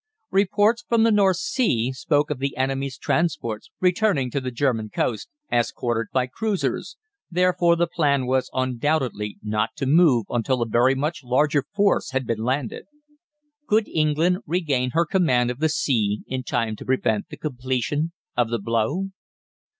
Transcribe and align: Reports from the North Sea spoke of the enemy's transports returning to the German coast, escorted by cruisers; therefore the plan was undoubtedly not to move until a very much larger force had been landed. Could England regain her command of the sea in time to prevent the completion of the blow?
Reports 0.31 0.83
from 0.89 1.03
the 1.03 1.11
North 1.11 1.37
Sea 1.37 1.93
spoke 1.93 2.31
of 2.31 2.39
the 2.39 2.57
enemy's 2.57 2.97
transports 2.97 3.69
returning 3.79 4.31
to 4.31 4.41
the 4.41 4.49
German 4.49 4.89
coast, 4.89 5.29
escorted 5.51 6.07
by 6.11 6.25
cruisers; 6.25 6.97
therefore 7.29 7.75
the 7.75 7.85
plan 7.85 8.25
was 8.25 8.49
undoubtedly 8.51 9.37
not 9.43 9.75
to 9.75 9.85
move 9.85 10.25
until 10.31 10.63
a 10.63 10.67
very 10.67 10.95
much 10.95 11.23
larger 11.23 11.63
force 11.75 12.09
had 12.13 12.25
been 12.25 12.41
landed. 12.43 12.85
Could 13.69 13.87
England 13.89 14.39
regain 14.47 14.89
her 14.95 15.05
command 15.05 15.51
of 15.51 15.59
the 15.59 15.69
sea 15.69 16.23
in 16.25 16.41
time 16.41 16.75
to 16.77 16.85
prevent 16.85 17.29
the 17.29 17.37
completion 17.37 18.11
of 18.35 18.49
the 18.49 18.57
blow? 18.57 19.11